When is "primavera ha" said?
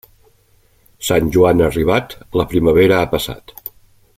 2.55-3.11